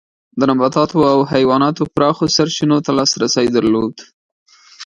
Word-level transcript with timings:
د 0.39 0.41
نباتاتو 0.49 0.99
او 1.13 1.19
حیواناتو 1.31 1.83
پراخو 1.95 2.25
سرچینو 2.35 2.77
ته 2.85 2.91
لاسرسی 2.97 3.45
درلود. 3.55 3.95